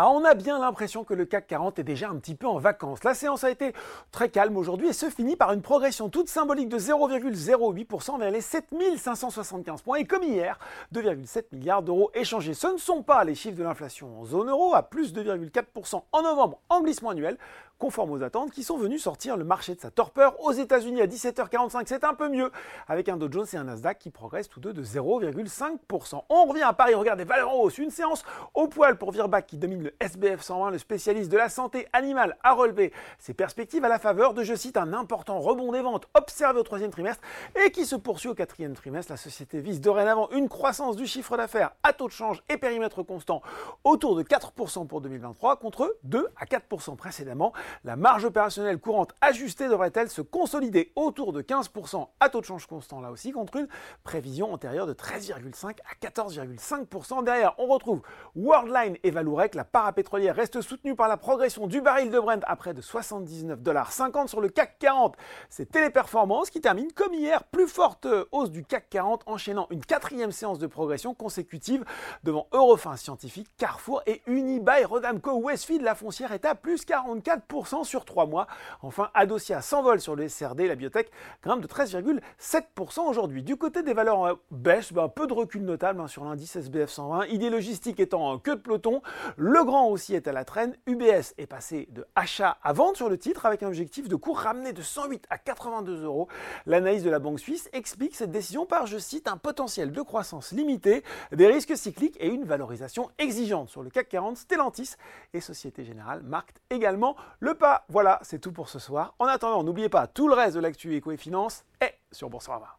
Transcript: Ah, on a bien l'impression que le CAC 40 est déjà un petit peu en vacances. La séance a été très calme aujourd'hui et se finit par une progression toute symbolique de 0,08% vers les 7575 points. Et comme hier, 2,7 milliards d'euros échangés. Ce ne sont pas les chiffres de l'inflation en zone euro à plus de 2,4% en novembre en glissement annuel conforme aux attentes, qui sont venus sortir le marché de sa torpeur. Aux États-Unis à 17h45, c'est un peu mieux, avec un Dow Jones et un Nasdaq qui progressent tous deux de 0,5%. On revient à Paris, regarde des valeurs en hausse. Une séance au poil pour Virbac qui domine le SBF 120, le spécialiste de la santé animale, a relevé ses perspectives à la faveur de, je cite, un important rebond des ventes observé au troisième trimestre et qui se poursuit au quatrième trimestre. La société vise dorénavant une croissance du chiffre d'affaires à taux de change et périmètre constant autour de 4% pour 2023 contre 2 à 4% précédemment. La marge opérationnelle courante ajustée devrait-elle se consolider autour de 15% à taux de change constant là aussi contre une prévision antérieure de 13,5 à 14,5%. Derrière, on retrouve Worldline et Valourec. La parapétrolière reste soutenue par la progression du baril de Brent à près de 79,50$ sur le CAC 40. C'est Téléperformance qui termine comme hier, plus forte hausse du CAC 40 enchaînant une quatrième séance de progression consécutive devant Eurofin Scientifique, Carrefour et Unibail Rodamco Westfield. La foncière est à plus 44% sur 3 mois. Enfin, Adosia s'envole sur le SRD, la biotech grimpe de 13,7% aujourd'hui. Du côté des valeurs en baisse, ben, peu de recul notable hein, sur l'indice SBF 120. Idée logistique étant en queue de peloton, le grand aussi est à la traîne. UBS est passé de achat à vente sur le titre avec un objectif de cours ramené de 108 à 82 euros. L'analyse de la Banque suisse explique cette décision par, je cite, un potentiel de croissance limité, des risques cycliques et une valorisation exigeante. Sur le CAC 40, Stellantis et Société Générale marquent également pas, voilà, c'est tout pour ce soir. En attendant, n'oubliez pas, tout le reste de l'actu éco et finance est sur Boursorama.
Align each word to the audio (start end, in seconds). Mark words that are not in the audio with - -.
Ah, 0.00 0.10
on 0.10 0.24
a 0.24 0.34
bien 0.34 0.60
l'impression 0.60 1.02
que 1.02 1.12
le 1.12 1.24
CAC 1.24 1.48
40 1.48 1.80
est 1.80 1.82
déjà 1.82 2.08
un 2.08 2.14
petit 2.18 2.36
peu 2.36 2.46
en 2.46 2.60
vacances. 2.60 3.02
La 3.02 3.14
séance 3.14 3.42
a 3.42 3.50
été 3.50 3.72
très 4.12 4.28
calme 4.28 4.56
aujourd'hui 4.56 4.86
et 4.86 4.92
se 4.92 5.10
finit 5.10 5.34
par 5.34 5.52
une 5.52 5.60
progression 5.60 6.08
toute 6.08 6.28
symbolique 6.28 6.68
de 6.68 6.78
0,08% 6.78 8.20
vers 8.20 8.30
les 8.30 8.40
7575 8.40 9.82
points. 9.82 9.98
Et 9.98 10.04
comme 10.04 10.22
hier, 10.22 10.60
2,7 10.94 11.46
milliards 11.50 11.82
d'euros 11.82 12.12
échangés. 12.14 12.54
Ce 12.54 12.68
ne 12.68 12.78
sont 12.78 13.02
pas 13.02 13.24
les 13.24 13.34
chiffres 13.34 13.58
de 13.58 13.64
l'inflation 13.64 14.20
en 14.20 14.24
zone 14.24 14.50
euro 14.50 14.72
à 14.72 14.84
plus 14.84 15.12
de 15.12 15.24
2,4% 15.24 16.00
en 16.12 16.22
novembre 16.22 16.60
en 16.68 16.80
glissement 16.80 17.10
annuel 17.10 17.36
conforme 17.78 18.10
aux 18.10 18.22
attentes, 18.22 18.50
qui 18.50 18.62
sont 18.62 18.76
venus 18.76 19.02
sortir 19.02 19.36
le 19.36 19.44
marché 19.44 19.74
de 19.74 19.80
sa 19.80 19.90
torpeur. 19.90 20.40
Aux 20.40 20.52
États-Unis 20.52 21.00
à 21.00 21.06
17h45, 21.06 21.84
c'est 21.86 22.04
un 22.04 22.14
peu 22.14 22.28
mieux, 22.28 22.50
avec 22.88 23.08
un 23.08 23.16
Dow 23.16 23.30
Jones 23.30 23.46
et 23.52 23.56
un 23.56 23.64
Nasdaq 23.64 23.98
qui 23.98 24.10
progressent 24.10 24.48
tous 24.48 24.60
deux 24.60 24.72
de 24.72 24.82
0,5%. 24.82 26.22
On 26.28 26.44
revient 26.44 26.62
à 26.62 26.72
Paris, 26.72 26.94
regarde 26.94 27.18
des 27.18 27.24
valeurs 27.24 27.50
en 27.50 27.60
hausse. 27.60 27.78
Une 27.78 27.90
séance 27.90 28.24
au 28.54 28.68
poil 28.68 28.98
pour 28.98 29.12
Virbac 29.12 29.46
qui 29.46 29.56
domine 29.56 29.82
le 29.82 29.94
SBF 30.00 30.42
120, 30.42 30.70
le 30.70 30.78
spécialiste 30.78 31.30
de 31.30 31.36
la 31.36 31.48
santé 31.48 31.86
animale, 31.92 32.36
a 32.42 32.52
relevé 32.52 32.92
ses 33.18 33.34
perspectives 33.34 33.84
à 33.84 33.88
la 33.88 33.98
faveur 33.98 34.34
de, 34.34 34.42
je 34.42 34.54
cite, 34.54 34.76
un 34.76 34.92
important 34.92 35.38
rebond 35.38 35.72
des 35.72 35.80
ventes 35.80 36.06
observé 36.14 36.58
au 36.58 36.64
troisième 36.64 36.90
trimestre 36.90 37.22
et 37.64 37.70
qui 37.70 37.86
se 37.86 37.96
poursuit 37.96 38.28
au 38.28 38.34
quatrième 38.34 38.74
trimestre. 38.74 39.12
La 39.12 39.16
société 39.16 39.60
vise 39.60 39.80
dorénavant 39.80 40.28
une 40.30 40.48
croissance 40.48 40.96
du 40.96 41.06
chiffre 41.06 41.36
d'affaires 41.36 41.70
à 41.82 41.92
taux 41.92 42.08
de 42.08 42.12
change 42.12 42.42
et 42.48 42.56
périmètre 42.56 43.02
constant 43.02 43.42
autour 43.84 44.16
de 44.16 44.22
4% 44.22 44.86
pour 44.86 45.00
2023 45.00 45.56
contre 45.56 45.96
2 46.02 46.28
à 46.36 46.44
4% 46.44 46.96
précédemment. 46.96 47.52
La 47.84 47.96
marge 47.96 48.24
opérationnelle 48.24 48.78
courante 48.78 49.12
ajustée 49.20 49.68
devrait-elle 49.68 50.10
se 50.10 50.22
consolider 50.22 50.92
autour 50.96 51.32
de 51.32 51.42
15% 51.42 52.08
à 52.20 52.28
taux 52.28 52.40
de 52.40 52.46
change 52.46 52.66
constant 52.66 53.00
là 53.00 53.10
aussi 53.10 53.32
contre 53.32 53.56
une 53.56 53.68
prévision 54.04 54.52
antérieure 54.52 54.86
de 54.86 54.94
13,5 54.94 55.76
à 55.80 56.06
14,5%. 56.06 57.24
Derrière, 57.24 57.54
on 57.58 57.66
retrouve 57.66 58.02
Worldline 58.36 58.96
et 59.02 59.10
Valourec. 59.10 59.54
La 59.54 59.64
parapétrolière 59.64 60.34
reste 60.34 60.60
soutenue 60.60 60.94
par 60.94 61.08
la 61.08 61.16
progression 61.16 61.66
du 61.66 61.80
baril 61.80 62.10
de 62.10 62.18
Brent 62.18 62.42
à 62.46 62.56
près 62.56 62.74
de 62.74 62.82
79,50$ 62.82 64.28
sur 64.28 64.40
le 64.40 64.48
CAC 64.48 64.78
40. 64.78 65.16
C'est 65.48 65.70
Téléperformance 65.70 66.50
qui 66.50 66.60
termine 66.60 66.92
comme 66.92 67.14
hier, 67.14 67.44
plus 67.44 67.68
forte 67.68 68.06
hausse 68.32 68.50
du 68.50 68.64
CAC 68.64 68.88
40 68.90 69.22
enchaînant 69.26 69.66
une 69.70 69.84
quatrième 69.84 70.32
séance 70.32 70.58
de 70.58 70.66
progression 70.66 71.14
consécutive 71.14 71.84
devant 72.24 72.48
Eurofin 72.52 72.96
Scientifique, 72.96 73.48
Carrefour 73.56 74.02
et 74.06 74.22
Unibail 74.26 74.84
Rodamco 74.84 75.32
Westfield. 75.32 75.82
La 75.82 75.94
foncière 75.94 76.32
est 76.32 76.44
à 76.44 76.54
plus 76.54 76.84
44% 76.86 77.57
sur 77.66 78.04
3 78.04 78.26
mois. 78.26 78.46
Enfin, 78.82 79.10
Adosia 79.14 79.60
s'envole 79.60 80.00
sur 80.00 80.16
le 80.16 80.28
SRD, 80.28 80.60
la 80.60 80.74
biotech 80.74 81.10
grimpe 81.42 81.60
de 81.60 81.66
13,7% 81.66 83.00
aujourd'hui. 83.00 83.42
Du 83.42 83.56
côté 83.56 83.82
des 83.82 83.94
valeurs 83.94 84.18
en 84.18 84.30
baisse, 84.50 84.92
ben, 84.92 85.08
peu 85.08 85.26
de 85.26 85.32
recul 85.32 85.62
notable 85.62 86.00
hein, 86.00 86.06
sur 86.06 86.24
l'indice 86.24 86.56
SBF 86.56 86.90
120. 86.90 87.26
Idée 87.26 87.50
logistique 87.50 88.00
étant 88.00 88.30
en 88.30 88.38
queue 88.38 88.56
de 88.56 88.60
peloton, 88.60 89.02
le 89.36 89.64
grand 89.64 89.88
aussi 89.88 90.14
est 90.14 90.28
à 90.28 90.32
la 90.32 90.44
traîne. 90.44 90.76
UBS 90.86 91.34
est 91.38 91.46
passé 91.46 91.88
de 91.90 92.06
achat 92.14 92.58
à 92.62 92.72
vente 92.72 92.96
sur 92.96 93.08
le 93.08 93.18
titre 93.18 93.46
avec 93.46 93.62
un 93.62 93.68
objectif 93.68 94.08
de 94.08 94.16
cours 94.16 94.38
ramené 94.38 94.72
de 94.72 94.82
108 94.82 95.26
à 95.30 95.38
82 95.38 96.04
euros. 96.04 96.28
L'analyse 96.66 97.04
de 97.04 97.10
la 97.10 97.18
Banque 97.18 97.40
suisse 97.40 97.68
explique 97.72 98.14
cette 98.14 98.30
décision 98.30 98.66
par, 98.66 98.86
je 98.86 98.98
cite, 98.98 99.28
un 99.28 99.36
potentiel 99.36 99.92
de 99.92 100.02
croissance 100.02 100.52
limité, 100.52 101.02
des 101.32 101.46
risques 101.46 101.76
cycliques 101.76 102.16
et 102.20 102.28
une 102.28 102.44
valorisation 102.44 103.10
exigeante. 103.18 103.68
Sur 103.68 103.82
le 103.82 103.90
CAC 103.90 104.08
40, 104.08 104.36
Stellantis 104.36 104.94
et 105.32 105.40
Société 105.40 105.84
Générale 105.84 106.22
marquent 106.22 106.54
également 106.70 107.16
pas, 107.54 107.84
voilà, 107.88 108.18
c'est 108.22 108.38
tout 108.38 108.52
pour 108.52 108.68
ce 108.68 108.78
soir. 108.78 109.14
En 109.18 109.26
attendant, 109.26 109.64
n'oubliez 109.64 109.88
pas, 109.88 110.06
tout 110.06 110.28
le 110.28 110.34
reste 110.34 110.54
de 110.54 110.60
l'actu 110.60 110.94
éco 110.94 111.12
et 111.12 111.16
finance 111.16 111.64
est 111.80 111.98
sur 112.12 112.28
Boursorama. 112.28 112.78